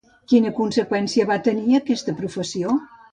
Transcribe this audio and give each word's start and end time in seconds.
Quina 0.31 0.51
conseqüència 0.59 1.27
va 1.31 1.37
tenir, 1.49 1.75
aquesta 1.81 2.17
professió? 2.23 2.75